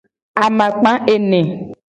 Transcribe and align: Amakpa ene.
Amakpa 0.45 0.93
ene. 1.15 1.39